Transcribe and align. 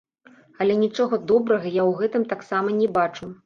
Але 0.65 0.77
нічога 0.83 1.21
добрага 1.33 1.67
я 1.79 1.83
ў 1.89 2.01
гэтым 2.03 2.29
таксама 2.35 2.69
не 2.83 2.87
бачу. 3.01 3.35